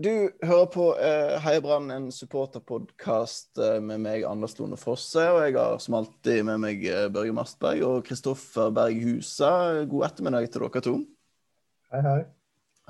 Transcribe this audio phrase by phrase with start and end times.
[0.00, 0.08] Du
[0.40, 5.26] hører på uh, Heia Brann, en supporterpodkast eh, med meg, Anders Lone Fosse.
[5.28, 9.50] Og jeg har som alltid med meg eh, Børge Mastberg og Kristoffer Berg Husa.
[9.90, 10.94] God ettermiddag til dere to.
[11.92, 12.20] Hei, hei.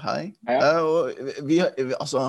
[0.04, 0.20] Hei.
[0.54, 1.10] Eh, og
[1.48, 2.28] vi, vi, altså,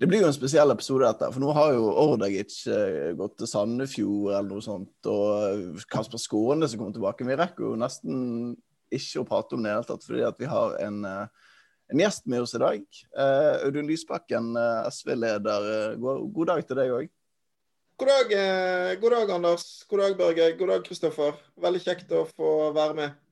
[0.00, 1.28] det blir jo en spesiell episode, dette.
[1.34, 5.10] For nå har jo Ordagic uh, gått til Sandefjord eller noe sånt.
[5.12, 7.28] Og eh, Kasper Skåne som kommer tilbake.
[7.28, 8.54] Vi rekker jo nesten
[8.88, 11.52] ikke å prate om det i det hele tatt, fordi at vi har en eh,
[11.92, 12.86] en gjest med oss i dag.
[13.18, 15.68] Uh, Audun Lysbakken, uh, SV-leder.
[15.92, 17.12] Uh, god, god, dag til deg òg.
[17.96, 18.32] God dag,
[19.00, 19.68] god dag, Anders.
[19.88, 20.50] God dag, Børge.
[20.58, 21.38] God dag, Kristoffer.
[21.64, 23.22] Veldig kjekt å få være med.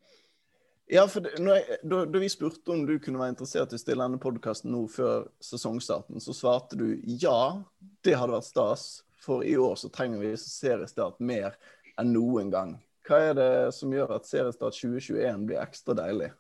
[0.92, 4.04] Ja, for jeg, da, da, vi spurte om du kunne være interessert i å stille
[4.04, 7.62] denne podkasten nå før sesongstarten, så svarte du ja,
[8.04, 8.86] det hadde vært stas.
[9.24, 11.56] For i år så trenger vi seriestart mer
[12.00, 12.74] enn noen gang.
[13.08, 16.30] Hva er det som gjør at seriestart 2021 blir ekstra deilig?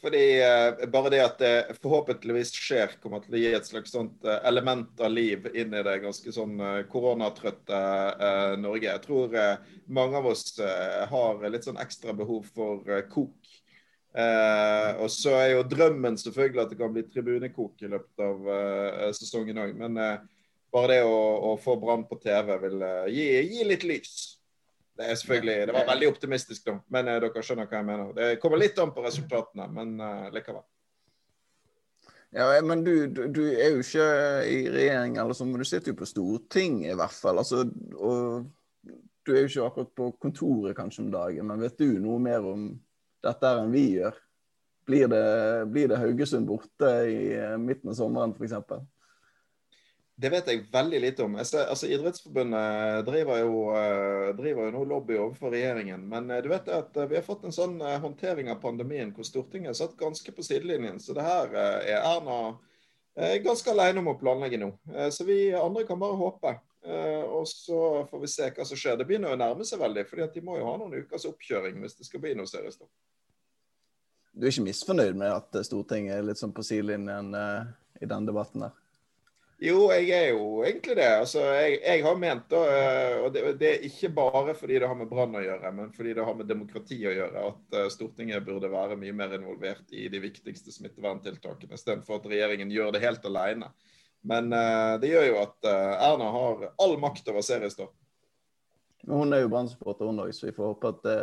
[0.00, 4.26] Fordi uh, Bare det at det forhåpentligvis skjer, kommer til å gi et slags sånt
[4.28, 6.60] uh, element av liv inn i det ganske sånn
[6.92, 7.80] koronatrøtte
[8.60, 8.90] Norge.
[8.90, 9.36] Jeg tror
[9.88, 13.36] mange av oss har litt sånn ekstra behov for kok.
[15.00, 19.62] og så er jo drømmen selvfølgelig at det kan bli tribunekok i løpet av sesongen
[19.62, 19.76] òg.
[19.78, 19.96] Men
[20.72, 21.20] bare det å,
[21.52, 22.84] å få Brann på TV vil
[23.14, 24.39] gi, gi litt lys.
[24.98, 28.12] Det er selvfølgelig, det var veldig optimistisk, da, men uh, dere skjønner hva jeg mener.
[28.16, 30.64] Det kommer litt an på resultatene, men uh, likevel.
[32.30, 34.06] Ja, men du, du, du, er jo ikke
[34.46, 37.40] i regjering, eller så, men du sitter jo på Stortinget i hvert fall.
[37.42, 37.64] Altså,
[37.98, 38.46] og
[39.26, 42.46] du er jo ikke akkurat på kontoret kanskje om dagen, men vet du noe mer
[42.46, 42.68] om
[43.24, 44.14] dette enn vi gjør?
[44.90, 45.24] Blir det,
[45.74, 48.56] blir det Haugesund borte i eh, midten av sommeren f.eks.?
[50.20, 51.36] Det vet jeg veldig lite om.
[51.40, 56.02] Altså, Idrettsforbundet driver jo, eh, driver jo nå lobby overfor regjeringen.
[56.08, 59.24] Men eh, du vet at eh, vi har fått en sånn håndtering av pandemien hvor
[59.24, 60.98] Stortinget satt ganske på sidelinjen.
[61.00, 62.58] Så det her er Erna
[63.44, 64.68] ganske alene om å planlegge nå.
[65.12, 66.52] Så vi andre kan bare håpe.
[67.26, 69.00] Og så får vi se hva som skjer.
[69.00, 71.98] Det begynner å nærme seg veldig, for de må jo ha noen ukers oppkjøring hvis
[71.98, 72.92] det skal bli noe seriestopp.
[74.32, 78.68] Du er ikke misfornøyd med at Stortinget er litt sånn på sidelinjen i den debatten
[78.68, 78.79] der?
[79.60, 81.06] Jo, jeg er jo egentlig det.
[81.20, 84.96] Altså, jeg, jeg har ment, eh, og det, det, er ikke bare fordi det har
[84.96, 88.46] med Brann å gjøre, men fordi det har med demokrati å gjøre, at uh, Stortinget
[88.46, 93.28] burde være mye mer involvert i de viktigste smitteverntiltakene, istedenfor at regjeringen gjør det helt
[93.28, 93.68] alene.
[94.24, 97.92] Men uh, det gjør jo at Erna har all makt over seriestart.
[99.12, 101.20] Hun er jo Brann-supporter, hun òg, så vi får håpe at det,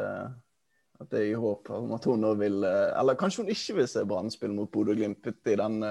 [1.02, 4.06] at det gir håp om at hun nå vil Eller kanskje hun ikke vil se
[4.06, 5.86] Brann spille mot Bodø-Glimt i den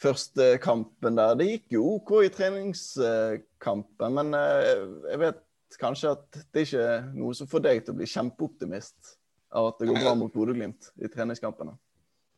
[0.00, 1.36] første kampen der.
[1.38, 5.46] Det gikk jo OK i treningskampen, men eh, jeg vet
[5.80, 9.14] kanskje at det ikke er noe som får deg til å bli kjempeoptimist
[9.54, 11.74] av at det går bra mot Bodø-Glimt i treningskampene.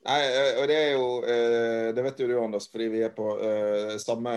[0.03, 3.13] Nei, eh, og det er jo eh, Det vet jo du, Anders, fordi vi er
[3.15, 4.33] på uh, samme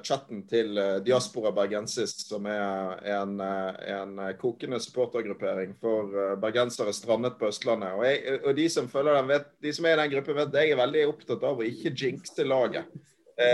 [0.00, 7.98] chatten til Diaspora Bergensis, som er en, en kokende supportergruppering for bergensere strandet på Østlandet.
[7.98, 10.56] Og, jeg, og de, som følger den, vet, de, som er i den gruppen, vet
[10.56, 12.88] jeg er veldig opptatt av å ikke jinxe laget.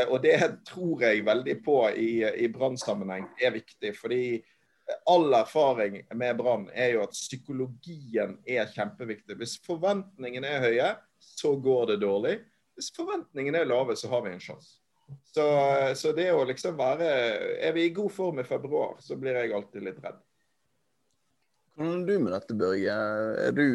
[0.09, 3.91] Og det tror jeg veldig på i, i Brann-sammenheng er viktig.
[3.99, 4.23] fordi
[5.09, 9.37] all erfaring med Brann er jo at psykologien er kjempeviktig.
[9.41, 10.89] Hvis forventningene er høye,
[11.25, 12.39] så går det dårlig.
[12.75, 14.79] Hvis forventningene er lave, så har vi en sjanse.
[15.35, 15.45] Så,
[16.01, 17.09] så, det å liksom være
[17.61, 20.21] Er vi i god form i februar, så blir jeg alltid litt redd.
[21.75, 22.95] Hvordan er du med dette, Børge?
[23.45, 23.67] Er du,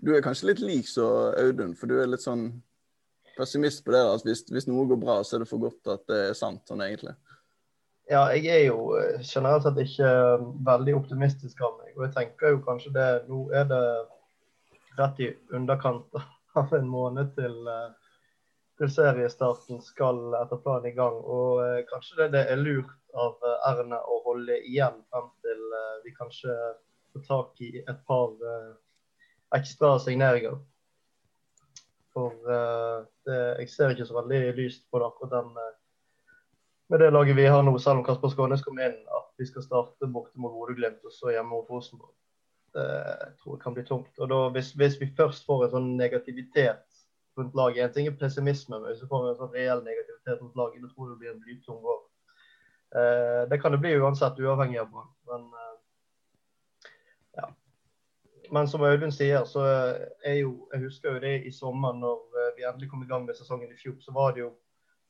[0.00, 1.06] du er kanskje litt lik så
[1.42, 2.46] Audun, for du er litt sånn
[3.36, 4.02] pessimist på det.
[4.14, 6.62] at hvis, hvis, noe går bra, så er det for godt at det er sant,
[6.68, 7.14] sånn egentlig.
[8.10, 11.94] Ja, jeg er jo eh, generelt sett ikke eh, veldig optimistisk av meg.
[11.96, 13.82] Og jeg tenker jo kanskje det Nå er det
[14.98, 16.18] rett i underkant
[16.56, 17.92] av en måned til, eh,
[18.80, 21.18] til seriestarten skal etter planen i gang.
[21.36, 25.64] Og eh, kanskje det, det, er lurt av Erne Erna å holde igjen frem til
[26.02, 26.54] vi kanskje
[27.12, 28.32] får tak i et par
[29.52, 30.56] ekstra signeringer.
[32.12, 32.32] For
[33.28, 35.52] det, jeg ser ikke så veldig lyst på det akkurat den
[36.92, 39.64] med det laget vi har nå, selv om Kasper Skånes kom inn, at vi skal
[39.64, 42.12] starte borte mot Bodø-Glimt og så hjemme mot Rosenborg
[42.74, 44.18] jeg tror det kan bli tungt.
[44.18, 46.88] Og da, hvis, hvis, vi først får en sånn negativitet
[47.36, 50.56] rundt laget En ting er pessimisme, men hvis vi får en sånn reell negativitet rundt
[50.56, 52.00] laget, da tror jeg det blir en blytung vår.
[53.00, 55.12] Eh, det kan det bli uansett, uavhengig av Brann.
[55.30, 55.76] Men eh,
[57.40, 57.46] ja.
[58.52, 62.50] Men som Audun sier, så er jo Jeg husker jo det i sommer, når eh,
[62.58, 64.50] vi endelig kom i gang med sesongen i fjor, så var det jo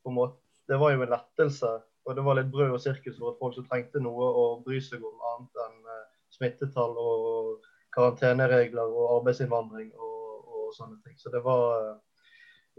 [0.03, 0.39] på en måte
[0.71, 1.73] Det var jo en lettelse.
[2.07, 4.79] Og det var litt brød og sirkus for at folk som trengte noe å bry
[4.83, 11.19] seg om annet enn eh, smittetall og karanteneregler og arbeidsinnvandring og, og, sånne ting.
[11.21, 11.99] Så det var,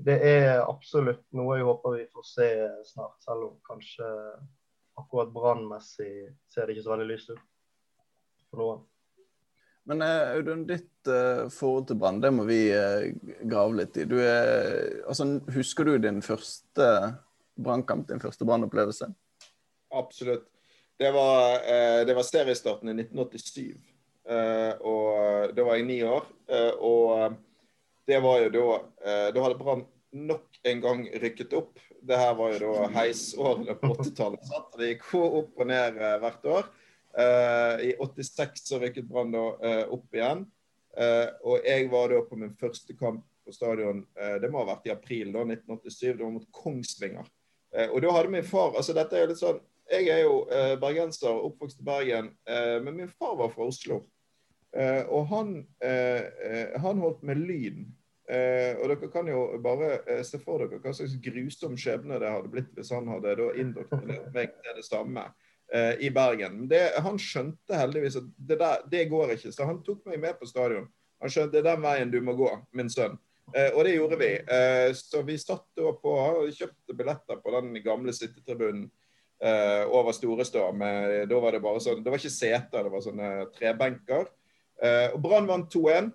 [0.02, 2.50] det er absolutt noe jeg håper vi får se
[2.90, 4.08] snart, selv om kanskje
[4.98, 7.44] akkurat brannmessig ser det ikke så veldig lyst ut
[8.50, 8.82] for noen.
[9.90, 12.62] Men eh, Audun, ditt uh, forhold til Brann, det må vi
[13.44, 14.08] grave litt i.
[14.08, 16.88] Du er, altså, husker du din første
[17.60, 19.10] brannkamp, din første brannopplevelse?
[19.94, 20.53] Absolutt.
[21.00, 23.74] Det var, uh, det var seriestarten i 1987.
[24.80, 26.24] og da var jeg ni år.
[26.80, 27.34] og
[28.08, 31.80] det var jo da Da hadde Brann nok en gang rykket opp.
[32.02, 34.54] Det her var jo da heisårene på 80-tallet.
[34.78, 36.72] Det gikk opp og ned hvert år.
[37.84, 39.44] I 86 så rykket Brann da
[39.92, 40.46] opp igjen.
[41.44, 44.06] Og jeg var da på min første kamp på stadion,
[44.40, 46.14] det må ha vært i april da, 1987.
[46.14, 47.28] Det var mot Kongsvinger.
[47.90, 49.60] og da hadde min far altså dette er jo litt sånn,
[49.94, 50.40] Jeg er jo
[50.82, 52.32] bergenser, oppvokst i Bergen,
[52.82, 54.00] men min far var fra Oslo.
[54.74, 55.52] og han,
[56.82, 57.84] han holdt med Lyn.
[58.80, 62.72] og dere kan jo bare se for dere hva slags grusom skjebne det hadde blitt
[62.74, 65.28] hvis han hadde da indoktrinert meg til det samme
[66.02, 66.64] i Bergen.
[66.72, 70.40] Det, han skjønte heldigvis at det, der, det går ikke, så han tok meg med
[70.40, 70.90] på stadion.
[71.24, 73.16] Han skjønte det er den veien du må gå, min sønn.
[73.54, 74.32] Uh, og det gjorde vi.
[74.48, 76.16] Uh, så vi satt da på
[76.52, 78.90] kjøpte billetter på den gamle sittetribunen
[79.44, 80.70] over Storestå.
[81.28, 84.30] Da var det bare sånn Det var ikke seter, det var sånne trebenker.
[85.14, 86.12] og Brann vant 2-1.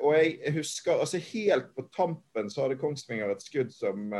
[0.00, 4.10] og jeg husker altså Helt på tampen så hadde Kongsvinger et skudd som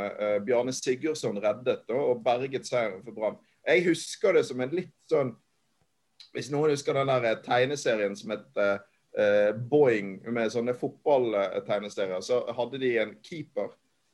[0.45, 3.39] Bjarne Sigurdsson reddet og berget seieren for Brann.
[3.67, 5.35] Jeg husker det som en litt sånn
[6.31, 8.61] Hvis noen husker den der tegneserien som het
[9.71, 13.69] Boeing, med sånne fotballtegneserier, så hadde de en keeper,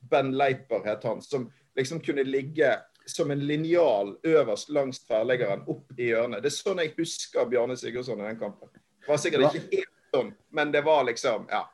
[0.09, 2.69] Ben Leiper het han, som liksom kunne ligge
[3.15, 6.41] som en linjal øverst langs tverrleggeren opp i hjørnet.
[6.43, 8.71] Det er sånn jeg husker Bjarne Sigurdsson i den kampen.
[8.71, 11.67] Det var sikkert ikke helt sånn, men det var liksom Ja.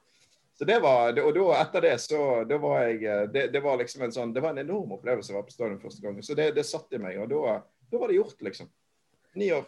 [0.57, 3.77] Så det var, og da, etter det så det var jeg, eh, det, det, var
[3.77, 6.15] liksom en sånn, det var en enorm opplevelse å være på stadion første gang.
[6.25, 7.19] Så det, det satt i meg.
[7.21, 7.59] Og da,
[7.91, 8.71] da, var det gjort, liksom.
[9.37, 9.67] Ni år.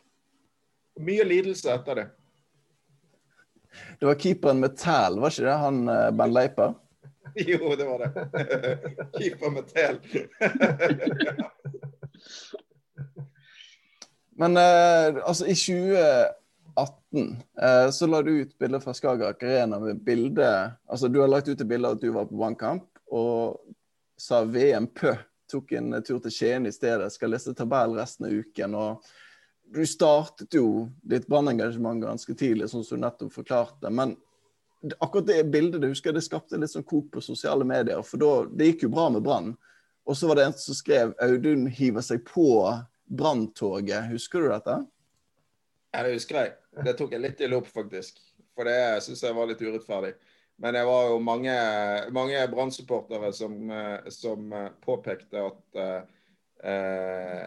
[1.06, 2.08] Mye lidelse etter det.
[4.00, 6.72] Det var keeperen med tæl, var ikke det han eh, Ben Leipa?
[7.50, 8.10] jo, det var det.
[9.18, 10.00] Keeper med tæl.
[14.40, 20.00] Men eh, altså, i 2018 eh, så la du ut bilde fra Skagerrak Arena med
[20.04, 23.60] bilde Altså, du har lagt ut et bilde av at du var på vannkamp, og
[24.20, 25.12] sa VM Pø.
[25.52, 27.10] Tok en tur til Skien i stedet.
[27.12, 28.76] Skal lese tabell resten av uken.
[28.80, 29.12] og
[29.66, 33.92] Du startet jo ditt brannengasjement ganske tidlig, sånn som du nettopp forklarte.
[33.92, 34.16] Men
[35.00, 38.02] akkurat det bildet det husker jeg, det skapte litt sånn kok på sosiale medier.
[38.06, 39.52] For da, det gikk jo bra med Brann.
[40.10, 42.48] Og så var det en som skrev 'Audun hiver seg på
[43.06, 44.10] branntoget'.
[44.10, 44.80] Husker du dette?
[45.94, 46.54] Ja, det husker jeg.
[46.86, 48.22] Det tok jeg litt ille opp, faktisk.
[48.56, 50.14] For det syns jeg var litt urettferdig.
[50.60, 51.56] Men det var jo mange,
[52.12, 56.02] mange Brann-supportere som, eh, som, eh, påpekte at uh,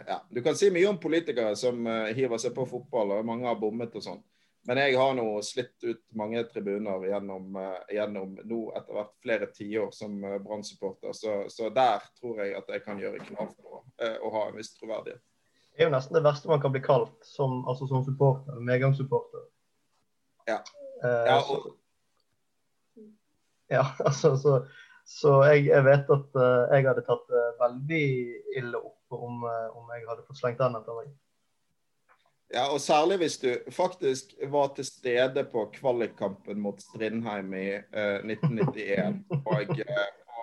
[0.07, 3.59] ja, Du kan si mye om politikere som hiver seg på fotball, og mange har
[3.61, 4.23] bommet og sånn.
[4.65, 9.49] Men jeg har nå slitt ut mange tribuner gjennom, uh, gjennom nå etter hvert flere
[9.51, 11.11] tiår som uh, Brann-supporter.
[11.17, 14.71] Så, så, der tror jeg at jeg kan gjøre knall på å ha en viss
[14.77, 15.21] troverdighet.
[15.73, 18.55] Det er jo nesten det verste man kan bli kalt som, altså som supporter.
[18.63, 19.43] Medgangssupporter.
[20.47, 20.59] Ja.
[21.03, 21.67] Eh, ja, og...
[23.71, 24.55] ja, altså så,
[25.09, 26.39] så jeg, jeg, vet at
[26.75, 28.03] jeg hadde tatt det veldig
[28.61, 31.11] ille opp om, om jeg hadde fått slengt den etter meg.
[32.53, 39.23] Ja, og særlig hvis du faktisk var til stede på kvalikkampen mot Strindheim i 1991.
[39.45, 39.79] Og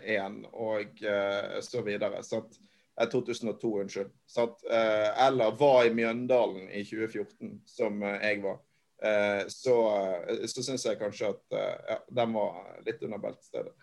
[0.07, 2.23] eh, og uh, så videre.
[2.25, 2.57] Sant?
[2.97, 4.12] 2002, eh, unnskyld.
[4.26, 4.62] Sant?
[5.26, 8.62] Eller var i Mjøndalen i 2014, som jeg var.
[9.52, 9.75] Så,
[10.49, 11.57] så syns jeg kanskje at
[11.90, 12.55] ja, den var
[12.87, 13.75] litt under beltestedet.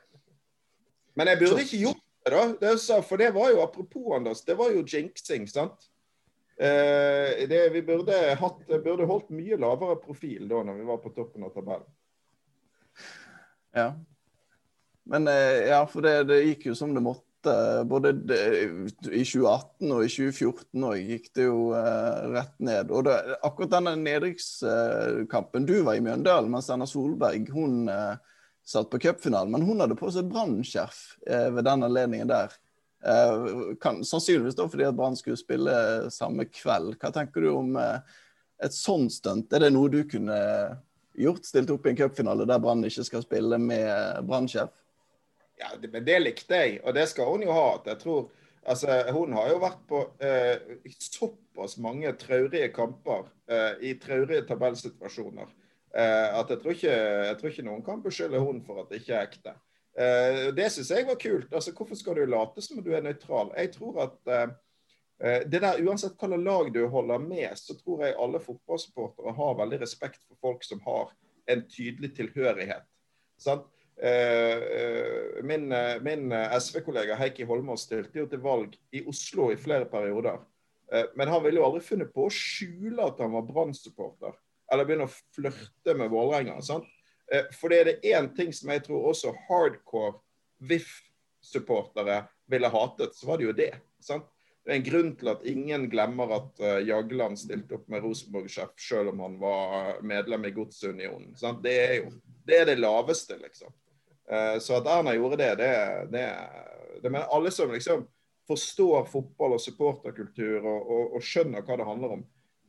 [1.14, 2.02] Men jeg burde ikke gjort
[2.32, 2.46] da.
[2.60, 5.90] Det sa, for det var jo, apropos Anders, det var jo jinxing, sant?
[6.58, 11.12] Eh, det, vi burde, hatt, burde, holdt mye lavere profil da når vi var på
[11.16, 11.90] toppen av tabellen.
[13.74, 13.88] Ja.
[15.10, 17.24] Men eh, ja, for det, det, gikk jo som det måtte.
[17.90, 22.94] Både i 2018 og i 2014 og gikk det jo eh, rett ned.
[22.94, 28.14] Og akkurat denne nedrykkskampen Du var i Mjøndalen, mens Erna Solberg hun eh,
[28.66, 29.52] satt på cupfinalen.
[29.52, 32.54] Men hun hadde på seg brannskjerf eh, ved den anledningen der.
[33.06, 35.74] Eh, kan, sannsynligvis da fordi at Brann skulle spille
[36.14, 36.96] samme kveld.
[37.02, 38.00] Hva tenker du om eh,
[38.64, 39.52] et sånt stunt?
[39.52, 40.38] Er det noe du kunne
[41.20, 41.44] gjort?
[41.46, 44.72] Stilt opp i en cupfinale der Brann ikke skal spille med brannskjerf?
[45.60, 47.68] Ja, det, men det likte jeg, og det skal hun jo ha.
[47.86, 48.32] Jeg tror,
[48.66, 55.52] altså, Hun har jo vært på eh, såpass mange traurige kamper eh, i traurige tabellsituasjoner.
[55.94, 56.94] Uh, at jeg tror, ikke,
[57.28, 59.52] jeg tror, ikke, noen kan beskylde hun for at det ikke er ekte.
[59.94, 61.52] Uh, det syns jeg var kult.
[61.54, 63.52] Altså, Hvorfor skal du late som du er nøytral?
[63.60, 64.56] Jeg tror at uh,
[65.22, 69.80] det der, Uansett hvilket lag du holder med, så tror jeg alle fotballsupportere har veldig
[69.84, 71.14] respekt for folk som har
[71.54, 72.90] en tydelig tilhørighet.
[73.40, 73.70] Sant?
[75.46, 75.70] Min,
[76.04, 80.42] min SV-kollega Heikki Holmås stilte jo til valg i Oslo i flere perioder.
[81.16, 84.34] Men han ville jo aldri funnet på å skjule at han var Brann-supporter
[84.74, 86.60] eller begynne å flørte med Vålerenga.
[87.32, 90.18] Eh, for det er det én ting som jeg tror også hardcore
[90.64, 93.74] VIF-supportere ville hatet, så var det jo det.
[94.04, 94.28] sant?
[94.64, 98.78] Det er en grunn til at ingen glemmer at uh, Jagland stilte opp med Rosenborg-sjef
[98.80, 101.34] selv om han var medlem i Godsunionen.
[101.64, 102.14] Det er jo
[102.48, 103.74] det, er det laveste, liksom.
[104.24, 105.74] Uh, så at Erna gjorde det, det,
[106.14, 106.28] det,
[107.04, 108.06] det mener alle som liksom
[108.48, 112.24] forstår fotball og supporterkultur og, og, og skjønner hva det handler om,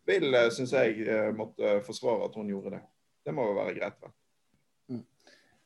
[0.06, 2.82] vil, eh, syns jeg, eh, måtte forsvare at hun gjorde det.
[3.24, 4.12] Det må jo være greit, vel.
[4.92, 5.04] Mm.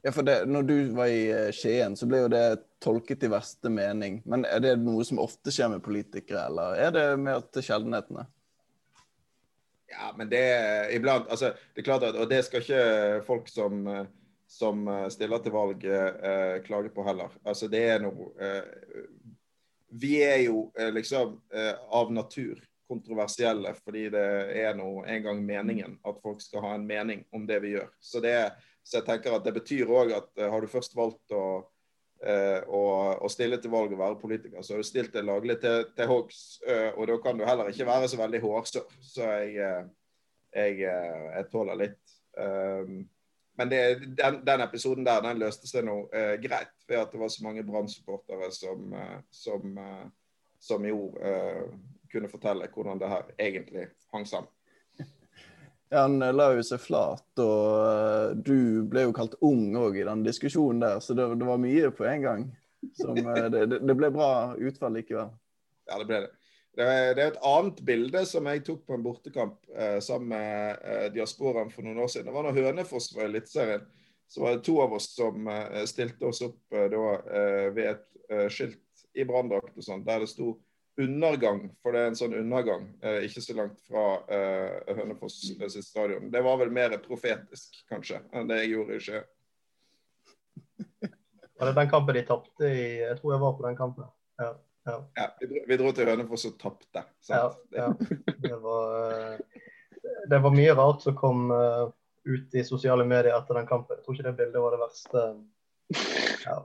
[0.02, 2.44] Ja, for det, når du var i eh, Skien, så ble jo det
[2.84, 4.20] tolket i verste mening.
[4.26, 8.28] Men er det noe som ofte skjer med politikere, eller er det mer til sjeldenhetene?
[9.88, 10.44] Ja, men det
[10.92, 13.86] iblant altså, Det er klart at, og det skal ikke folk som,
[14.44, 17.32] som stiller til valg eh, klage på heller.
[17.40, 19.06] Altså, det er noe eh,
[19.88, 21.38] Vi er jo eh, liksom
[21.88, 24.26] av natur kontroversielle, fordi det
[24.62, 27.90] er nå en gang meningen at folk skal ha en mening om det vi gjør.
[28.00, 28.36] Så, det,
[28.82, 31.44] så jeg tenker at det betyr òg at uh, har du først valgt å,
[32.24, 32.82] uh, å,
[33.20, 36.10] å, stille til valg og være politiker, så har du stilt deg laglig til, til
[36.10, 38.96] hoggs, uh, og da kan du heller ikke være så veldig hårsår.
[39.12, 39.84] Så jeg,
[40.56, 42.16] jeg, jeg, tåler litt.
[42.38, 43.04] Um,
[43.58, 43.82] men det,
[44.16, 46.04] den, den, episoden der den løste seg nå
[46.38, 47.64] greit, ved at det var så mange
[48.54, 48.92] som,
[49.34, 49.80] som,
[50.62, 51.00] som jo
[52.12, 54.50] kunne fortelle hvordan det her egentlig hang sammen.
[55.88, 60.04] Ja, Han la jo seg flat, og uh, du ble jo kalt ung òg i
[60.04, 62.42] den diskusjonen der, så det, det, var mye på en gang.
[62.98, 65.32] Som, uh, det, det, ble bra utfall likevel.
[65.88, 66.34] Ja, det ble det.
[66.78, 70.28] Det er, det er et annet bilde som jeg tok på en bortekamp eh, sammen
[70.30, 72.28] med diasporaen for noen år siden.
[72.28, 73.88] Det var når Hønefoss var i Eliteserien.
[74.30, 75.48] Så var det to av oss som
[75.90, 77.00] stilte oss opp da
[77.74, 80.52] ved et skilt i branndrakt og sånn, der det sto
[80.98, 85.86] undergang, for det er en sånn undergang eh, ikke så langt fra eh, Hønefoss sitt
[85.86, 86.30] stadion.
[86.32, 89.28] Det var vel mer profetisk, kanskje, enn det jeg gjorde i Skien.
[91.58, 94.10] Var det den kampen de tapte i Jeg tror jeg var på den kampen.
[94.38, 94.50] Ja,
[94.86, 94.96] ja.
[95.18, 97.04] ja vi, dro, vi, dro, til Hønefoss og tapte.
[97.30, 97.88] Ja, ja.
[98.44, 99.62] Det, var, eh,
[100.30, 101.90] det var mye rart som kom uh,
[102.28, 103.98] ut i sosiale medier etter den kampen.
[103.98, 105.28] Jeg tror ikke det bildet var det verste.
[106.44, 106.58] Ja.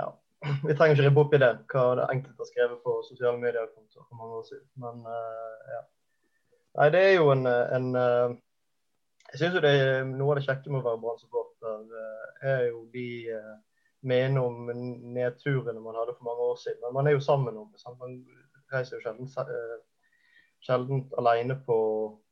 [0.00, 0.08] ja.
[0.40, 3.70] Vi trenger ikke rippe opp i det, hva det enkelte har skrevet på sosiale medier.
[3.96, 4.68] for mange år siden.
[4.84, 5.80] Men uh, ja.
[6.78, 8.36] Nei, det er jo en, en uh,
[9.32, 12.68] Jeg syns jo det er noe av det kjekke med å være Brann-supporter, uh, er
[12.68, 13.56] jo de uh,
[14.06, 14.70] mener om
[15.16, 16.80] nedturene man hadde for mange år siden.
[16.86, 17.82] Men man er jo sammen om det.
[17.98, 18.20] Man
[18.72, 19.30] reiser jo sjelden,
[20.62, 21.78] sjelden alene på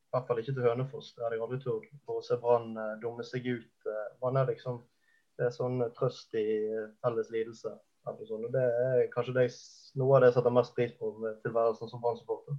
[0.07, 1.89] i hvert fall ikke til Hønefoss, det hadde jeg aldri turt.
[2.07, 2.71] For å se Brann
[3.01, 3.89] dumme seg ut.
[4.23, 4.79] Man er liksom
[5.37, 6.45] Det er sånn trøst i
[7.03, 7.75] felles lidelse.
[8.27, 8.47] Sånn.
[8.53, 9.47] Det er kanskje det,
[9.99, 12.57] noe av det jeg setter mest pris på med tilværelsen som Brann-supporter.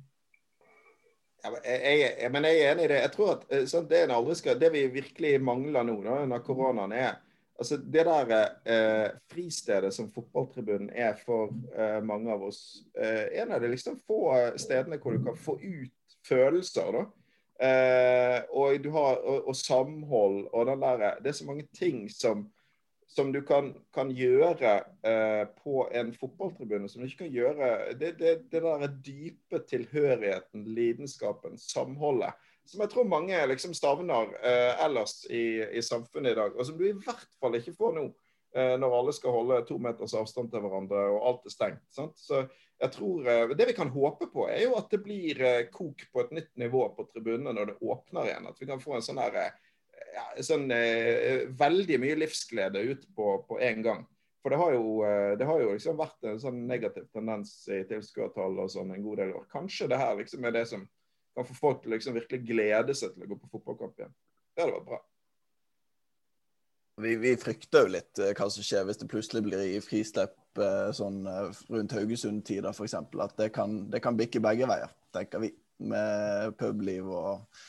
[1.44, 3.00] Ja, jeg, jeg, men jeg, er enig i det.
[3.04, 4.02] Jeg tror at eh, sånn, det,
[4.40, 7.14] skal, det, vi virkelig mangler nå da, under koronaen, er
[7.58, 8.32] altså det der
[8.66, 12.82] eh, fristedet som fotballtribunen er for eh, mange av oss.
[12.98, 16.90] Eh, en av de liksom få stedene hvor du kan få ut følelser.
[16.98, 17.06] da.
[17.58, 22.44] Eh, og, har, og, og, samhold og den der Det er så mange ting som
[23.08, 24.74] som du kan, kan gjøre
[25.06, 30.66] eh, på en fotballtribune, som du ikke kan gjøre Det, det, det der dype tilhørigheten,
[30.76, 32.36] lidenskapen, samholdet,
[32.68, 36.76] som jeg tror mange liksom savner eh, ellers i, i, samfunnet i dag, og som
[36.76, 38.08] du i hvert fall ikke får nå.
[38.56, 41.82] Eh, når alle skal holde to meters avstand til hverandre og alt er stengt.
[41.92, 42.16] Sant?
[42.20, 42.46] Så
[42.80, 46.04] jeg tror, eh, Det vi kan håpe på, er jo at det blir eh, kok
[46.12, 48.48] på et nytt nivå på tribunene når det åpner igjen.
[48.48, 49.52] At vi kan få en sånn her
[50.14, 54.06] ja, sånn, eh, veldig mye livsglede ut på, på en gang.
[54.42, 57.82] For det har jo, eh, det har jo liksom vært en sånn negativ tendens i
[57.90, 59.46] tilskuertall og sånn en god del år.
[59.52, 60.86] Kanskje det her liksom er det som
[61.36, 64.14] kan få folk til liksom virkelig glede seg til å gå på fotballkamp igjen.
[64.54, 65.00] Det hadde vært bra.
[66.98, 70.58] Vi, vi, frykter jo litt uh, hva som skjer hvis det plutselig blir i frislipp
[70.58, 71.20] uh, sånn
[71.70, 72.96] rundt Haugesund-tider f.eks.
[72.98, 75.52] At det kan, det kan bikke begge veier, tenker vi.
[75.78, 77.60] Med publiv og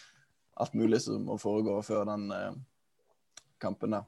[0.60, 2.56] alt mulig som må foregå før den eh,
[3.60, 4.08] kampen der.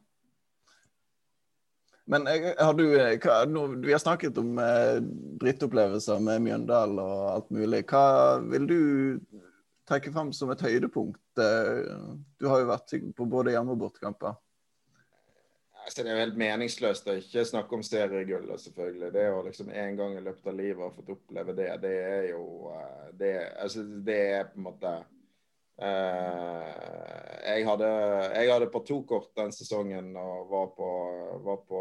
[2.11, 4.97] Men eh, har du eh, hva, no, Vi har snakket om eh,
[5.41, 7.85] drittopplevelser med Mjøndalen og alt mulig.
[7.87, 8.79] Hva vil du
[9.87, 11.21] trekke frem som et høydepunkt?
[11.35, 14.35] Du har jo vært på både hjemme- og bortekamper.
[15.81, 19.09] Altså, det er jo helt meningsløst å ikke snakke om seriegullet, selvfølgelig.
[19.15, 22.27] Det å liksom en gang i løpet av livet ha fått oppleve det, det er
[22.29, 22.43] jo
[23.17, 24.93] det, altså, det er på en måte
[25.81, 27.87] jeg, hadde,
[28.35, 28.67] jeg hadde
[29.09, 30.89] kort den sesongen og var på,
[31.45, 31.79] var på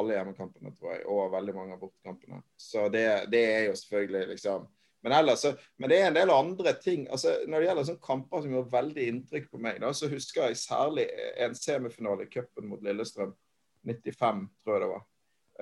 [0.00, 2.42] alle hjemmekampene, tror jeg, og veldig mange av bortekampene.
[2.58, 4.66] Så det, det, er jo selvfølgelig liksom
[5.06, 5.44] men, ellers,
[5.78, 7.06] men det er en del andre ting.
[7.10, 10.48] altså Når det gjelder sånne kamper som gjorde veldig inntrykk på meg, da, så husker
[10.48, 11.04] jeg særlig
[11.44, 13.36] en semifinale i cupen mot Lillestrøm.
[13.86, 15.04] 95, tror jeg det var.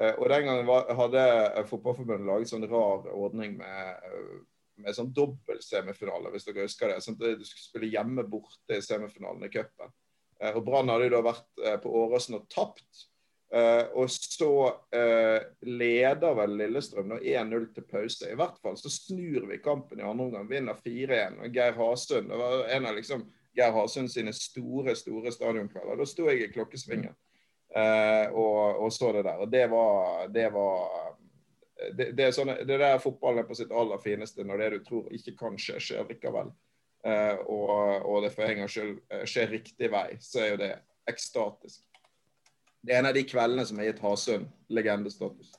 [0.00, 1.24] Uh, og Den gangen var, hadde
[1.68, 4.38] Fotballforbundet laget sånn rar ordning med uh,
[4.82, 7.00] med sånn dobbel semifinale, hvis dere husker det.
[7.04, 9.92] Sånn at du skulle spille hjemme borte i semifinalen i cupen.
[10.40, 13.08] Eh, og Brann hadde jo da vært eh, på Åråsen og tapt.
[13.54, 14.48] Uh, og så
[15.62, 18.26] leder vel Lillestrøm nå 1-0 til pause.
[18.26, 20.48] I hvert fall så snur vi kampen i andre omgang.
[20.50, 21.36] Vinner 4-1.
[21.44, 23.22] Og Geir Hasund Det var en av liksom
[23.54, 26.00] Geir Hasund sine store store stadionkvelder.
[26.00, 27.14] Da sto jeg i klokkesvingen
[27.74, 29.38] og, og, så det der.
[29.44, 31.13] Og det var, det var
[31.74, 34.78] det, det, er sånne, det der fotballen er på sitt aller fineste når det du
[34.86, 36.52] tror ikke kan skje, skjer likevel.
[37.04, 40.60] Eh, og, og, det for en gangs skyld uh, skjer riktig vei, så er jo
[40.62, 40.70] det
[41.10, 41.82] ekstatisk.
[42.84, 45.52] Det er en av de kveldene som har gitt Hasund legendestatus.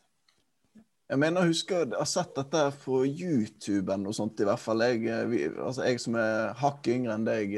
[1.06, 4.82] Jeg mener, husker jeg har sett dette på YouTube og sånt, i hvert fall.
[4.88, 7.56] Jeg, eh, vi, altså jeg som er hakket yngre enn deg,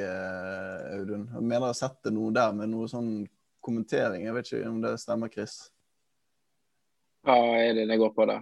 [0.98, 1.30] Audun.
[1.32, 3.12] Jeg mener jeg har sett det noe der med noe sånn
[3.64, 4.28] kommentering.
[4.28, 5.62] Jeg vet ikke om det stemmer, Chris?
[7.26, 8.42] Hva er det det går på da?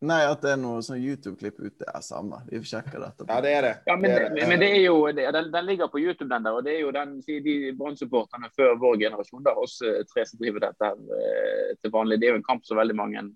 [0.00, 1.84] Nei, at det er noe sånn YouTube-klipp ute.
[1.84, 2.38] er samme.
[2.48, 3.26] Vi sjekker dette.
[3.28, 3.72] Ja, det er det.
[3.84, 4.46] Ja, Men, det er det.
[4.48, 6.56] men det er jo, det, den, den, ligger på YouTube, den der.
[6.56, 10.40] Og det er jo den, de Brann-supporterne før vår generasjon, da, oss eh, tre som
[10.40, 12.16] driver dette eh, til vanlig.
[12.16, 13.26] Det er jo en kamp som veldig mange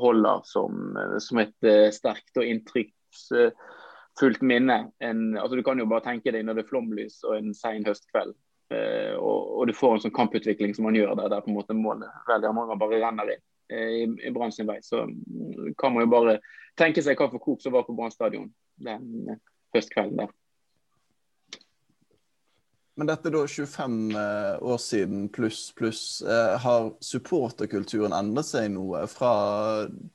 [0.00, 4.78] holder som, eh, som et sterkt og inntrykksfullt minne.
[5.04, 7.84] En, altså, du kan jo bare tenke deg når det er flomlys og en sen
[7.84, 8.32] høstkveld.
[8.68, 11.76] Og, og, du får en sånn kamputvikling som man gjør der, der på en måte
[11.76, 13.44] målet veldig mange bare renner inn.
[13.68, 14.82] Eh, i, i Brann sin vei.
[14.82, 15.08] Så
[15.76, 16.38] kan man jo bare
[16.78, 18.50] tenke seg hva for kok som var på Brann stadion
[18.80, 19.40] den eh,
[19.76, 20.34] høstkvelden der.
[22.98, 26.02] Men dette er da 25 eh, år siden pluss, pluss.
[26.64, 29.32] Har supporterkulturen endret seg noe fra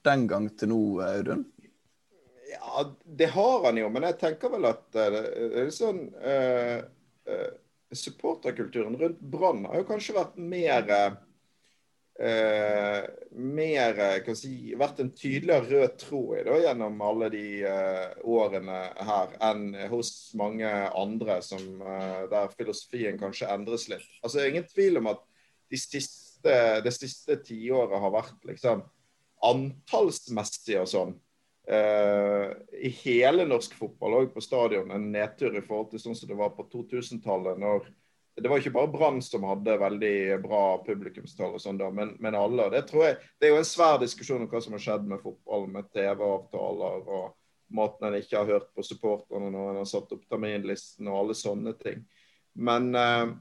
[0.04, 1.46] den gang til nå, Audun?
[2.54, 5.22] Ja, det har han jo, men jeg tenker vel at det
[5.63, 6.84] er sånn uh,
[7.26, 7.48] uh,
[7.98, 11.16] Supporterkulturen rundt Brann har jo kanskje vært mer uh,
[12.19, 12.99] eh,
[13.32, 18.80] mer kan si, vært en tydeligere rød tråd i da, gjennom alle de eh, årene
[19.10, 24.06] her, enn hos mange andre som, eh, der filosofien kanskje endres litt.
[24.21, 25.23] Altså, det er ingen tvil om at
[25.73, 28.84] de siste, det siste tiåret har vært liksom
[29.43, 31.19] antallsmessig og sånn
[31.63, 36.28] Uh, i hele norsk fotball, òg på stadion, en nedtur i forhold til sånn som
[36.28, 37.88] det var på 2000-tallet, når
[38.36, 42.36] det var ikke bare Brann som hadde veldig bra publikumstall, og sånn da, men, men,
[42.38, 42.65] alle.
[42.74, 45.22] Det tror jeg, det er jo en svær diskusjon om hva som har skjedd med
[45.22, 47.28] fotball, med TV-avtaler og
[47.74, 51.36] måten en ikke har hørt på supporterne når en har satt opp terminlisten og alle
[51.38, 52.02] sånne ting.
[52.54, 53.34] Men, uh,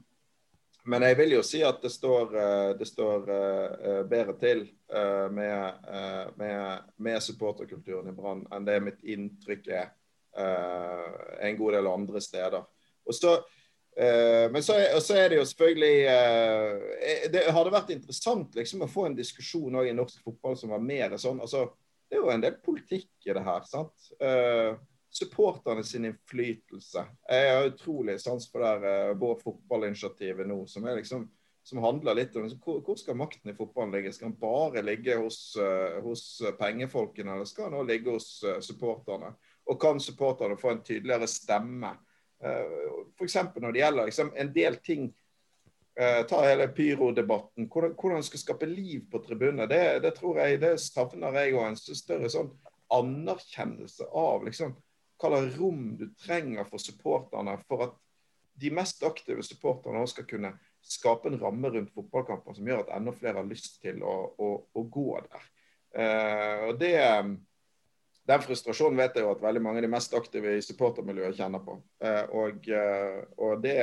[0.89, 5.85] men jeg vil jo si at det står, uh, det står uh, bedre til med,
[6.37, 9.87] med, med, supporterkulturen i Brann enn det mitt inntrykk er
[10.37, 12.61] en god del andre steder.
[13.09, 13.31] Og så
[13.95, 18.89] men så er, så er, det jo selvfølgelig uh, Det hadde vært interessant liksom å
[18.89, 21.67] få en diskusjon i norsk fotball som var mer sånn altså,
[22.09, 23.67] Det er jo en del politikk i det her.
[23.69, 24.09] sant?
[24.17, 24.73] Uh,
[25.13, 27.03] supporterne sin innflytelse.
[27.29, 31.27] Jeg har utrolig sans for det uh, Vår fotballinitiativet nå, som, liksom,
[31.61, 34.15] som handler litt om hvor, hvor, skal makten i fotballen ligge?
[34.15, 35.53] Skal den bare ligge hos,
[36.01, 36.25] hos
[36.57, 38.31] pengefolkene, eller skal den også ligge hos
[38.65, 39.35] supporterne?
[39.69, 41.93] Og kan supporterne få en tydeligere stemme?
[42.43, 42.77] Eh,
[43.17, 43.37] F.eks.
[43.55, 45.09] når det gjelder liksom, en del ting
[45.99, 47.67] uh, Ta hele pyrodebatten.
[47.71, 49.69] Hvordan, hvordan skal skape liv på tribuner.
[49.69, 52.51] Det, det, tror jeg, det savner jeg og en større sånn
[52.93, 54.73] anerkjennelse av liksom,
[55.21, 57.95] hva slags rom du trenger for supporterne for at
[58.59, 60.51] de mest aktive supporterne skal kunne
[60.83, 64.49] skape en ramme rundt fotballkamper som gjør at enda flere har lyst til å, å,
[64.73, 65.47] å gå der.
[65.93, 66.97] Uh, og det
[68.27, 71.63] den frustrasjonen vet jeg jo at veldig mange av de mest aktive i supportermiljøet kjenner
[71.63, 71.75] på.
[72.03, 73.75] Eh, og, eh, og det,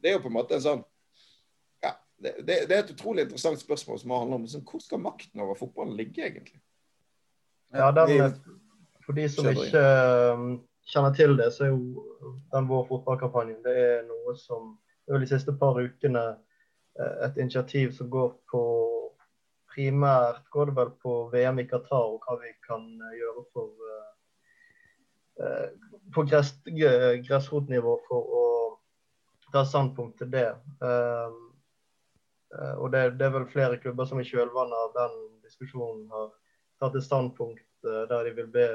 [0.00, 0.82] det, er jo på en måte en sånn
[1.84, 5.44] ja, det, det, er et utrolig interessant spørsmål som handler om sånn, hvor skal makten
[5.44, 6.62] over fotballen ligge, egentlig?
[7.72, 8.36] Ja, den,
[9.04, 9.82] For de som ikke
[10.32, 10.48] um,
[10.88, 14.74] kjenner til det, så er jo den vår fotballkampanjen det er noe som
[15.08, 16.22] de siste par ukene
[16.96, 18.62] eh, et initiativ som går på
[19.72, 23.88] primært går det vel på VM i Qatar og hva vi kan eh, gjøre for
[26.12, 28.42] på gress, gressrotnivå for å
[29.50, 30.50] ta standpunkt til det.
[32.76, 36.28] Og det, det, er vel flere klubber som i kjølvannet av den diskusjonen har
[36.82, 38.68] tatt et standpunkt der de vil be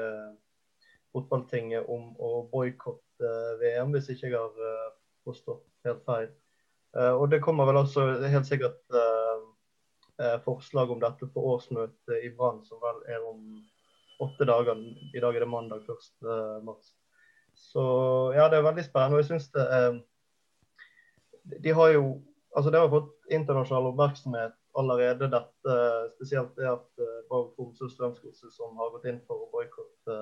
[1.14, 3.32] fotballtinget om å boikotte
[3.62, 4.92] VM, hvis ikke jeg har
[5.26, 6.28] forstått helt feil.
[6.98, 8.82] Og det kommer vel også helt sikkert
[10.42, 13.60] forslag om dette på årsmøtet i Brann, som vel er om
[14.18, 14.80] åtte dager.
[15.14, 16.64] I dag er det mandag 1.
[16.66, 16.94] mars.
[17.58, 17.82] Så
[18.34, 19.18] ja, det er veldig spennende.
[19.18, 20.00] Og jeg syns det eh,
[21.64, 22.06] De har jo
[22.56, 25.74] Altså, det har fått internasjonal oppmerksomhet allerede, dette.
[26.14, 28.16] Spesielt det at uh, Borg Tromsø og
[28.56, 30.16] som har gått inn for å boikotte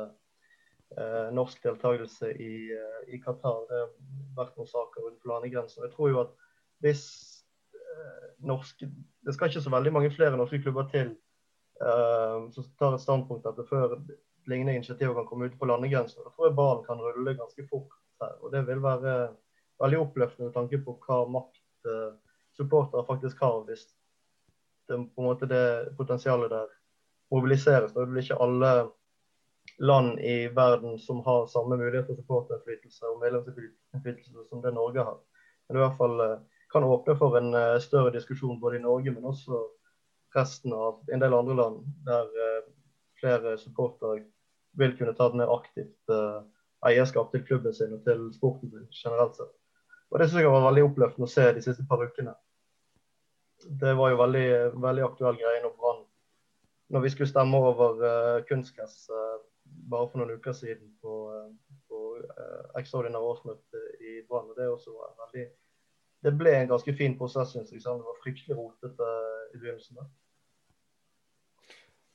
[0.99, 3.63] eh, norsk deltakelse i, uh, i, Qatar.
[3.71, 3.95] Det har
[4.41, 5.87] vært noen saker rundt landegrensen.
[5.87, 6.35] Jeg tror jo at
[6.85, 7.07] hvis
[8.47, 8.89] norske
[9.27, 11.15] Det skal ikke så veldig mange flere norske klubber til
[11.77, 13.99] som tar et standpunkt etter før
[14.47, 16.23] lignende initiativer kan komme ut på landegrensen.
[16.25, 18.37] Da tror jeg ballen kan rulle ganske fort her.
[18.43, 19.15] Og det vil være
[19.83, 22.13] veldig oppløftende med tanke på hva makt uh,
[22.57, 23.87] supportere faktisk har, hvis
[24.89, 26.71] det, på en måte det potensialet der
[27.35, 27.93] mobiliseres.
[27.93, 28.73] Da vil ikke alle
[29.83, 35.19] land i verden som har samme mulighet til supporterinnflytelse og medlemsinnflytelse som det Norge har.
[35.67, 38.81] Men det er i hvert fall uh, kan åpne for en uh, større diskusjon både
[38.81, 39.65] i Norge, men også
[40.37, 42.27] resten av en del andre land der
[43.17, 44.25] flere supportere
[44.77, 46.43] vil kunne ta et mer aktivt uh,
[46.87, 49.55] eierskap til klubben sin og til sporten sin generelt sett.
[50.11, 52.35] Og Det synes jeg var veldig oppløftende å se de siste par ukene.
[53.81, 54.49] Det var jo veldig,
[54.85, 56.05] veldig aktuell greie når Brann
[56.93, 59.41] Når vi skulle stemme over uh, kunstgress uh,
[59.91, 64.53] bare for noen uker siden på, uh, på uh, ekstraordinære årsmøte i Brann.
[64.55, 64.69] Det,
[65.25, 65.47] veldig,
[66.25, 67.83] det ble en ganske fin prosess, syns jeg.
[67.85, 69.11] Det var fryktelig rotete
[69.55, 70.01] i begynnelsen.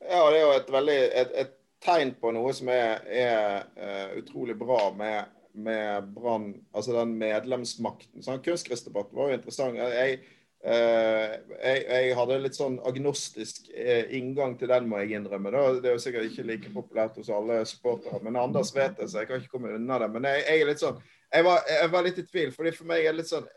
[0.02, 4.18] Ja, det er jo et veldig et, et tegn på noe som er, er uh,
[4.20, 8.22] utrolig bra med, med Brann, altså den medlemsmakten.
[8.26, 9.80] Sånn, Kunstgressdebatten var jo interessant.
[9.82, 10.20] Jeg,
[10.66, 15.54] uh, jeg, jeg, hadde litt sånn agnostisk uh, inngang til den, må jeg innrømme.
[15.54, 15.66] Da.
[15.82, 19.24] Det er jo sikkert ikke like populært hos alle supportere, men Anders vet det, så
[19.24, 20.12] jeg kan ikke komme unna det.
[20.18, 22.90] Men jeg, jeg er litt sånn, jeg var, jeg var, litt i tvil, fordi for
[22.90, 23.48] meg er det litt sånn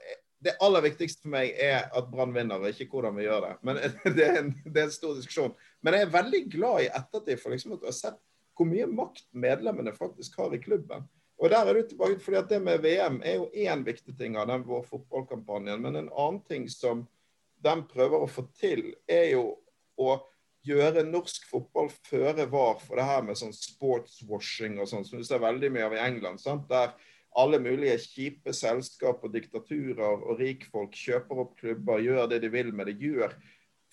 [0.45, 3.55] det aller viktigste for meg er at Brann vinner, ikke hvordan vi gjør det.
[3.65, 3.81] Men
[4.19, 5.55] det er, en, det er en stor diskusjon.
[5.85, 8.21] Men jeg er veldig glad i ettertid for liksom at du har sett
[8.55, 11.09] hvor mye makt medlemmene faktisk har i klubben.
[11.43, 14.37] Og der er du tilbake, fordi at Det med VM er jo én viktig ting
[14.39, 15.83] av den vår fotballkampanjen.
[15.83, 17.03] Men en annen ting som
[17.65, 19.57] de prøver å få til, er jo
[19.99, 20.21] å
[20.65, 25.27] gjøre norsk fotball føre var for det her med sånn sportswashing og sånn, som du
[25.27, 26.41] ser veldig mye av i England.
[26.41, 26.69] sant?
[26.71, 26.95] Der
[27.35, 32.73] alle mulige kjipe selskap og diktaturer og rikfolk kjøper opp klubber, gjør det de vil
[32.75, 32.97] med det.
[33.03, 33.35] Gjør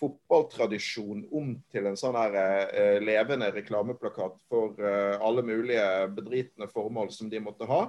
[0.01, 7.11] fotballtradisjon om til en sånn her eh, levende reklameplakat for eh, alle mulige bedritne formål
[7.13, 7.83] som de måtte ha.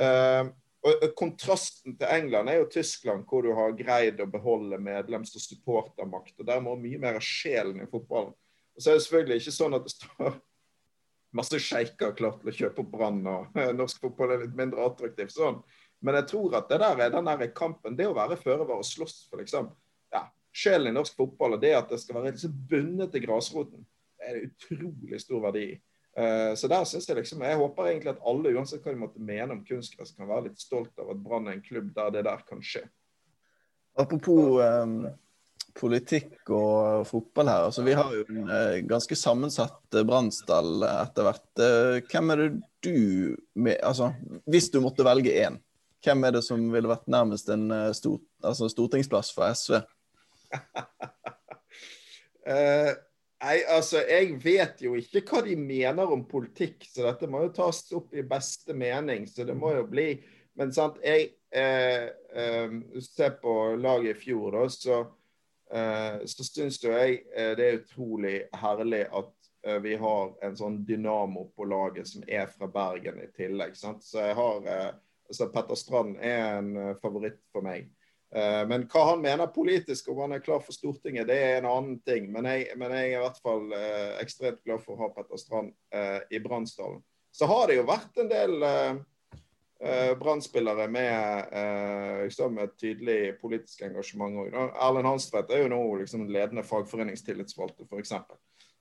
[0.00, 0.44] Eh,
[0.82, 5.44] og Kontrasten til England er jo Tyskland, hvor du har greid å beholde medlems- og
[5.44, 6.34] supportermakt.
[6.40, 8.32] og Der må mye mer av sjelen i fotballen.
[8.74, 10.40] Og så er det selvfølgelig ikke sånn at det står
[11.36, 15.34] masse sjeiker klart til å kjøpe Brann, og norsk fotball er litt mindre attraktivt.
[15.34, 15.62] sånn.
[16.02, 18.82] Men jeg tror at det der, er den der kampen, det å være føre var
[18.82, 19.70] og slåss for liksom,
[20.12, 23.86] ja, sjelen i norsk fotball, og det at det skal være liksom bundet til grasroten,
[24.18, 25.80] det er det utrolig stor verdi i.
[26.12, 29.22] Uh, så der synes Jeg liksom, jeg håper egentlig at alle, uansett hva de måtte
[29.22, 32.26] mene om kunstgress, kan være litt stolt av at Brann er en klubb der det
[32.26, 32.82] der kan skje.
[33.96, 35.06] Apropos um,
[35.76, 37.66] politikk og fotball her.
[37.68, 41.46] Altså, vi har jo en eh, ganske sammensatt eh, etter hvert.
[41.58, 42.50] Eh, hvem er det
[42.82, 44.12] du med, altså,
[44.46, 45.60] Hvis du måtte velge én,
[46.02, 49.80] hvem er det som ville vært nærmest en eh, stor, altså, stortingsplass for SV?
[52.48, 52.92] uh,
[53.44, 57.54] nei, altså, jeg vet jo ikke hva de mener om politikk, så dette må jo
[57.56, 59.28] tas opp i beste mening.
[59.30, 60.14] Så det må jo bli
[60.52, 65.21] Men sant, jeg eh, eh, ser på laget i fjor, da, så Eh,
[66.28, 69.32] så syns jo jeg eh, det er utrolig herlig at
[69.66, 73.76] eh, vi har en sånn dynamo på laget som er fra Bergen i tillegg.
[73.78, 74.04] Sant?
[74.04, 74.94] Så jeg har
[75.32, 77.86] så Petter Strand er en favoritt for meg.
[78.32, 81.98] Men hva han mener politisk, om han er klar for Stortinget, det er en annen
[82.04, 82.30] ting.
[82.32, 83.72] Men jeg, men jeg er i hvert fall
[84.20, 85.72] ekstremt glad for å ha Petter Strand
[86.32, 87.00] i Bransdalen.
[87.32, 88.66] Så har det jo vært en del
[89.84, 94.56] eh, Brann-spillere med, eh, liksom et tydelig politisk engasjement òg.
[94.72, 98.14] Erlend Hanstvedt er jo nå liksom ledende fagforeningstillitsvalgte, f.eks.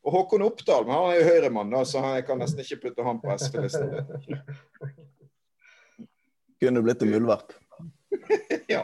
[0.01, 3.21] Og Håkon Oppdal, men han er jo høyremann, så jeg kan nesten ikke putte han
[3.21, 3.89] på SV-listen.
[6.61, 7.53] Kunne blitt en muldvarp.
[8.69, 8.83] ja.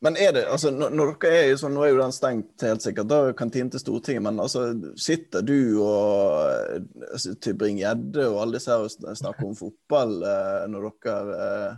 [0.00, 3.08] Men er det, altså når, dere er sånn, Nå er jo den stengt helt sikkert,
[3.10, 8.72] da er kantinen til Stortinget, men altså sitter du og altså, Tybring-Gjedde og alle disse
[8.72, 11.74] her og snakker om fotball eh, når dere eh,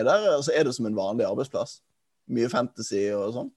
[0.00, 0.28] er der?
[0.34, 1.80] Altså Er det som en vanlig arbeidsplass?
[2.30, 3.50] Mye fantasy og sånn?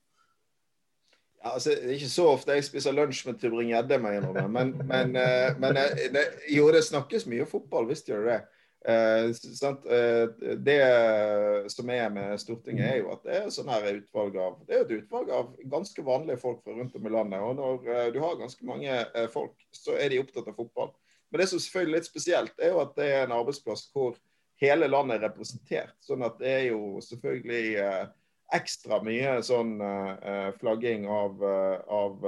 [1.43, 5.49] Ja, altså, det er ikke så ofte jeg spiser lunsj med Tybring-Gjedde, men, men, eh,
[5.59, 6.23] men eh, det,
[6.55, 8.37] jo, det snakkes mye fotball, visst gjør det.
[8.85, 9.25] Eh,
[9.91, 14.57] eh, det som er med Stortinget, er jo at det er sånn her utvalg av
[14.67, 17.39] det er et utvalg av ganske vanlige folk fra rundt om i landet.
[17.39, 18.97] og Når eh, du har ganske mange
[19.31, 20.91] folk, så er de opptatt av fotball.
[21.31, 24.19] Men det som selvfølgelig er litt spesielt, er jo at det er en arbeidsplass hvor
[24.61, 25.95] hele landet er representert.
[26.03, 27.63] Sånn at det er jo selvfølgelig
[28.53, 29.79] ekstra mye sånn
[30.59, 32.27] flagging av, av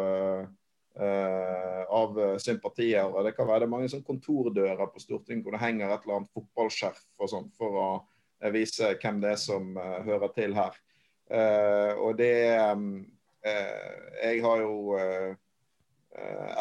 [0.95, 3.03] av sympatier.
[3.03, 6.21] og Det kan være det mange sånn kontordører på Stortinget hvor det henger et eller
[6.21, 10.77] annet fotballskjerf og sånn for å uh, vise hvem det er som hører til her.
[11.97, 12.36] og det
[13.43, 14.95] Jeg har jo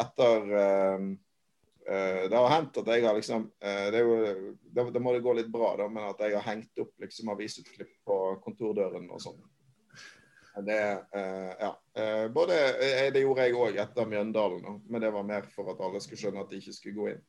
[0.01, 0.47] etter
[2.25, 5.75] Det har hendt at jeg har liksom det, jo, det, må det gå litt bra,
[5.77, 9.37] da, men at jeg har hengt opp liksom avisutklipp på kontordøren og sånn.
[10.63, 11.81] Det, uh, ja.
[11.99, 15.81] Uh, både, uh, det gjorde jeg òg etter Mjøndalen, men det var mer for at
[15.83, 17.23] alle skulle skjønne at de ikke skulle gå inn.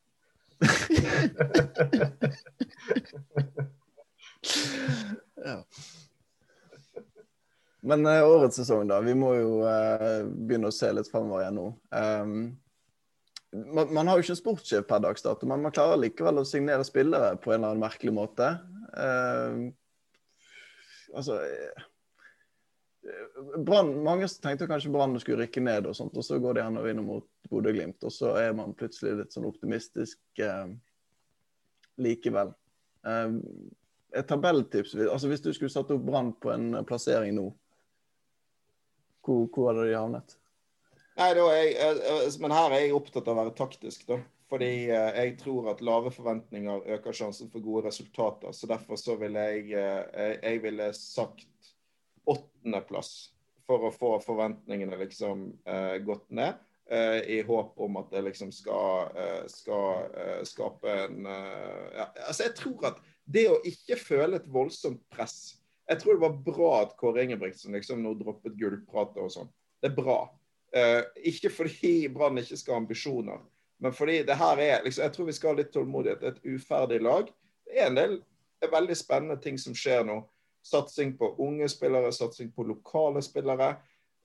[5.46, 5.58] ja.
[7.86, 8.96] Men årets sesong, da.
[9.02, 11.66] Vi må jo begynne å se litt fremover igjen nå.
[11.94, 12.58] Um,
[13.74, 16.48] man, man, har jo ikke en sportssjef per dags dato, men man klarer likevel å
[16.48, 18.46] signere spillere på en eller annen merkelig måte.
[21.14, 21.34] altså
[23.66, 26.78] Brand, mange tenkte kanskje Brann skulle rykke ned, og sånt, og så går de an
[26.80, 28.02] og vinne mot Bodø-Glimt.
[28.06, 30.70] Og så er man plutselig litt sånn optimistisk eh,
[32.02, 32.54] likevel.
[33.06, 33.36] Eh,
[34.16, 37.50] et tabelltips altså Hvis du skulle satt opp Brann på en plassering nå,
[39.26, 40.36] hvor, hvor hadde de havnet?
[41.16, 44.20] Nei, jeg, men her er jeg opptatt av å være taktisk, da.
[44.50, 48.52] Fordi eh, jeg tror at lave forventninger øker sjansen for gode resultater.
[48.54, 51.72] Så derfor så ville jeg, eh, jeg ville sagt
[52.66, 53.30] åttendeplass
[53.66, 56.54] for å få forventningene liksom eh, gått ned.
[56.90, 62.06] Eh, I håp om at det liksom skal, eh, skal eh, skape en eh, ja,
[62.28, 65.56] altså Jeg tror at det å ikke føle et voldsomt press
[65.88, 69.50] Jeg tror det var bra at Kåre Ingebrigtsen liksom nå droppet gullpratet og sånn.
[69.82, 70.20] Det er bra.
[70.74, 73.42] Eh, ikke fordi Brann ikke skal ha ambisjoner,
[73.82, 76.22] men fordi det her er liksom, Jeg tror vi skal ha litt tålmodighet.
[76.22, 77.30] Et uferdig lag.
[77.66, 78.16] Det er en del
[78.66, 80.20] veldig spennende ting som skjer nå.
[80.66, 83.76] Satsing på unge spillere, satsing på lokale spillere.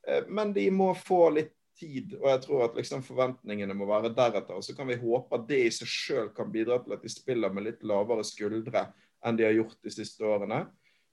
[0.08, 4.14] Eh, men de må få litt tid, og jeg tror at liksom forventningene må være
[4.16, 4.58] deretter.
[4.58, 7.12] og Så kan vi håpe at det i seg sjøl kan bidra til at de
[7.12, 8.90] spiller med litt lavere skuldre
[9.26, 10.66] enn de har gjort de siste årene.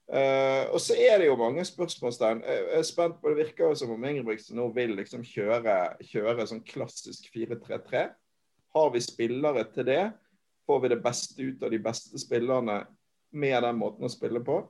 [0.08, 2.38] Uh, og så er det jo mange spørsmålstegn.
[2.40, 5.74] Jeg er spent på Det virker jo som om Ingebrigtsen nå vil liksom kjøre,
[6.08, 8.06] kjøre sånn klassisk 4-3-3.
[8.72, 10.06] Har vi spillere til det?
[10.68, 12.78] Får vi det beste ut av de beste spillerne
[13.36, 14.62] med den måten å spille på?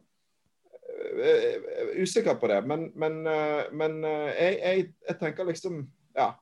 [2.03, 2.62] Usikker på det.
[2.66, 6.33] Men, men, eh, men eh, jeg, jeg, jeg, tenker liksom Ja.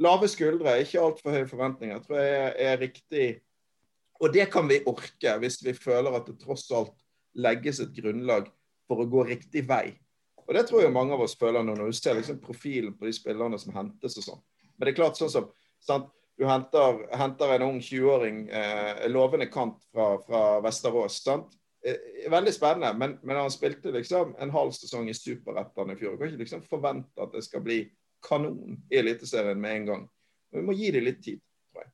[0.00, 3.24] Lave skuldre, ikke altfor høye forventninger, tror jeg er, er, riktig.
[4.20, 6.94] Og det kan vi orke hvis vi føler at det tross alt
[7.36, 8.48] legges et grunnlag
[8.88, 9.92] for å gå riktig vei.
[10.46, 13.06] Og det tror jeg mange av oss føler nå, når du ser liksom profilen på
[13.06, 14.40] de spillerne som hentes og sånn.
[14.72, 15.52] Men det er klart sånn som
[15.84, 16.08] sant?
[16.40, 21.20] Du henter, henter en ung 20-åring, eh, lovende kant fra, fra Vesterås.
[21.20, 21.59] sant?
[21.82, 26.12] Eh, veldig spennende, men, men, han spilte liksom en halv sesong i Superettan i fjor.
[26.12, 27.82] Du kan ikke liksom forvente at det skal bli
[28.26, 30.02] kanon i Eliteserien med en gang.
[30.50, 31.40] Men Vi må gi det litt tid,
[31.72, 31.92] tror jeg.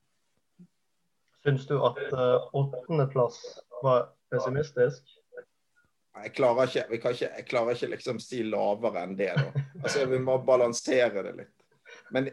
[1.44, 3.38] Syns du at uh, åttendeplass
[3.85, 5.05] var pessimistisk?
[6.16, 9.31] Jeg klarer ikke, vi kan ikke, jeg klarer ikke liksom si lavere enn det.
[9.37, 9.64] da.
[9.83, 11.53] Altså, Vi må balansere det litt.
[12.11, 12.31] Men,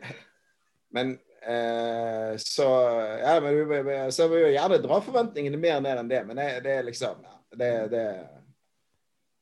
[0.95, 1.11] men
[1.41, 2.67] eh, så
[3.19, 6.21] ja, men vi, så vi vil gjerne dra forventningene mer ned enn det.
[6.29, 8.05] Men det, det er liksom ja, det, det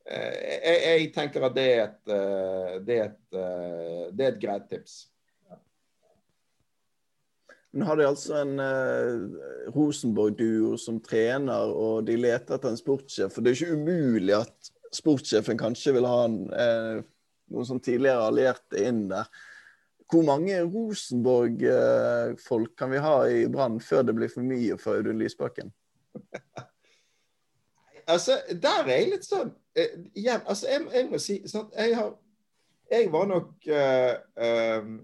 [0.06, 4.36] eh, jeg, jeg, tenker at det er et, eh, det er et, eh, det er
[4.36, 5.00] et greit tips.
[7.72, 13.32] Nå har de altså en eh, Rosenborg-duo som trener, og de leter etter en sportssjef.
[13.32, 16.98] For det er ikke umulig at sportssjefen kanskje vil ha en, eh,
[17.52, 19.32] noen som tidligere allierte inn der.
[20.12, 25.00] Hvor mange Rosenborg-folk eh, kan vi ha i Brann før det blir for mye for
[25.00, 25.72] Audun Lysbakken?
[28.16, 31.96] altså, der er jeg litt sånn eh, Igjen, altså, jeg, jeg, må si sånn, jeg,
[31.98, 32.12] har,
[32.92, 34.14] jeg var nok uh,
[34.82, 35.00] um,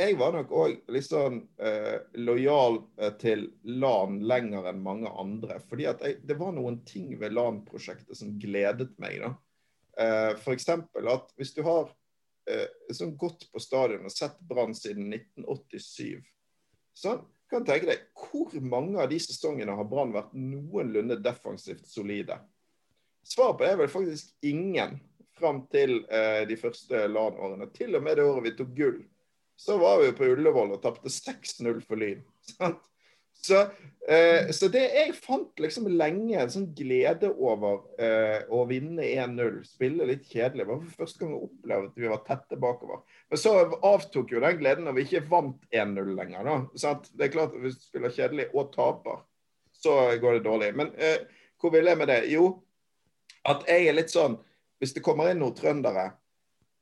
[0.00, 2.78] jeg var nok òg litt sånn uh, lojal
[3.20, 5.58] til LAN lenger enn mange andre.
[5.68, 5.90] fordi
[6.24, 9.20] det var noen ting ved LAN-prosjektet som gledet meg.
[9.20, 9.34] da.
[10.00, 10.70] uh, f.eks.
[10.72, 11.92] at hvis du har
[12.96, 16.24] sånn gått på stadion og sett Brann siden 1987,
[16.96, 17.18] så
[17.50, 22.38] kan tenke deg hvor mange av de sesongene har Brann vært noenlunde defensivt solide?
[23.26, 24.98] Svaret på det er vel faktisk ingen
[25.40, 27.68] fram til eh, de første LAN-årene.
[27.74, 29.00] Til og med det året vi tok gull,
[29.60, 32.22] så var vi jo på Ullevål og tapte 6-0 for Lyn.
[32.54, 32.80] sant?
[33.40, 33.60] Så,
[34.08, 39.62] eh, så, det jeg fant liksom lenge en sånn glede over eh, å vinne 1-0.
[39.68, 40.66] Spille litt kjedelig.
[40.68, 43.02] Var for første gang jeg opplevde at vi var tette bakover.
[43.32, 43.54] Men så
[43.88, 46.44] avtok jo den gleden når vi ikke vant 1-0 lenger.
[46.46, 46.58] Da.
[46.84, 47.08] Sant?
[47.14, 49.22] Det er klart at Hvis du spiller kjedelig og taper,
[49.80, 50.74] så går det dårlig.
[50.76, 51.24] Men eh,
[51.60, 52.22] hvor vil jeg med det?
[52.32, 52.50] Jo,
[53.48, 54.36] at jeg er litt sånn
[54.80, 56.06] Hvis det kommer inn noen trøndere,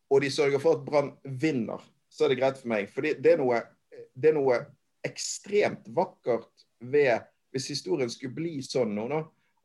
[0.09, 2.87] og de sørger for at Brann vinner, så er det greit for meg.
[2.95, 3.59] Fordi det er noe,
[4.15, 4.61] det er noe
[5.07, 9.23] ekstremt vakkert ved Hvis historien skulle bli sånn nå, da,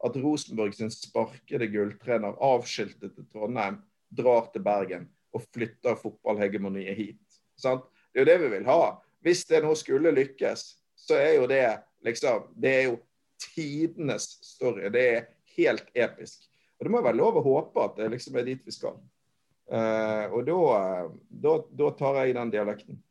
[0.07, 7.39] at Rosenborg sin sparkede gulltrener avskiltet til Trondheim, drar til Bergen og flytter fotballhegemoniet hit.
[7.59, 7.83] Sant?
[8.13, 8.79] Det er jo det vi vil ha.
[9.19, 10.63] Hvis det nå skulle lykkes,
[10.95, 11.65] så er jo det
[12.07, 12.97] liksom Det er jo
[13.51, 14.87] tidenes story.
[14.95, 15.25] Det er
[15.57, 16.47] helt episk.
[16.79, 18.95] Og det må være lov å håpe at det liksom er dit vi skal.
[19.71, 23.03] Uh, og da tar jeg den dialekten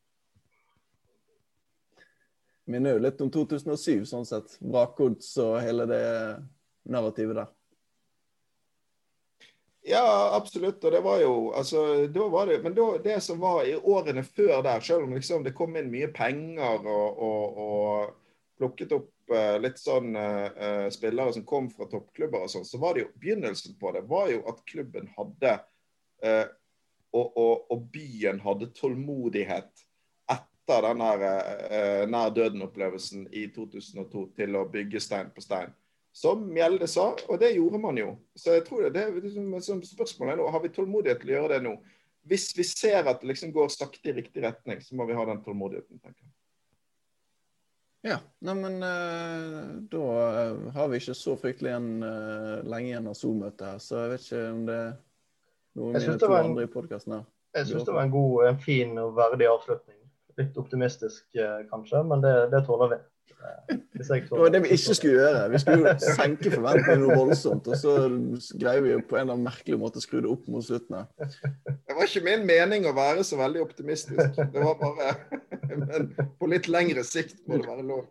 [2.71, 4.57] minner jo litt om 2007, sånn sett.
[4.61, 6.05] Vrakgods og hele det
[6.91, 7.51] narrativet der.
[9.83, 10.85] Ja, absolutt.
[10.85, 14.23] Og det var jo altså, da var det, Men da, det som var i årene
[14.23, 18.15] før der, selv om liksom det kom inn mye penger og, og, og
[18.61, 22.95] plukket opp uh, litt sånn uh, spillere som kom fra toppklubber og sånn, så var
[22.95, 25.57] det jo begynnelsen på det var jo at klubben hadde
[26.23, 26.47] uh,
[27.13, 29.83] og, og, og, byen hadde tålmodighet
[30.63, 35.73] etter den her eh, nær døden-opplevelsen i 2002 til å bygge stein på stein.
[36.13, 38.13] Som Mjelde sa, og det gjorde man jo.
[38.37, 41.33] Så jeg tror det, det er liksom, som spørsmålet er nå, har vi tålmodighet til
[41.33, 41.73] å gjøre det nå?
[42.29, 45.25] Hvis vi ser at det liksom går sakte i riktig retning, så må vi ha
[45.27, 46.31] den tålmodigheten, tenker jeg.
[48.03, 53.07] Ja, nei, men uh, da uh, har vi ikke så fryktelig en, uh, lenge igjen
[53.07, 54.93] av Zoom-møtet her, så jeg vet ikke om det er
[55.79, 57.29] noen av de to andre i podkasten her.
[57.55, 60.02] Jeg syns det var en god, en fin og verdig avslutning.
[60.41, 62.99] Litt optimistisk eh, kanskje, men det, det tåler vi.
[63.43, 65.43] Eh, det var det vi ikke skulle gjøre.
[65.53, 67.69] Vi skulle senke forventningene noe voldsomt.
[67.69, 67.97] Og så
[68.61, 71.05] greier vi jo på en eller annen merkelig måte å skru det opp mot slutten.
[71.87, 74.41] Det var ikke min mening å være så veldig optimistisk.
[74.41, 75.13] Det var bare
[75.69, 78.07] Men på litt lengre sikt må det være lov.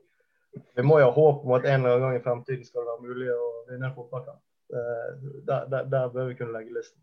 [0.77, 2.91] Vi må jo ha håp om at en eller annen gang i fremtiden skal det
[2.91, 4.41] være mulig å vinne en fotballkamp.
[4.71, 5.07] Eh,
[5.47, 6.99] der, der, der bør vi kunne legge listen.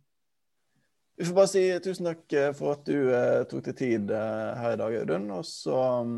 [1.18, 4.50] Vi får bare si tusen takk eh, for at du eh, tok deg tid eh,
[4.62, 5.24] her i dag, Audun.
[5.34, 6.12] Og så um,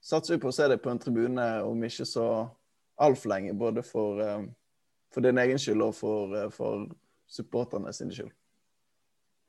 [0.00, 2.24] satser vi på å se deg på en tribune om ikke så
[2.96, 3.52] altfor lenge.
[3.60, 4.46] Både for, eh,
[5.12, 6.88] for, din egen skyld og for, for
[7.28, 8.32] supporterne sin skyld.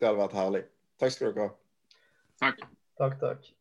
[0.01, 0.65] Det hadde vært herlig.
[0.99, 1.55] Takk skal dere ha.
[2.43, 2.67] Takk.
[2.99, 3.51] Takk, takk.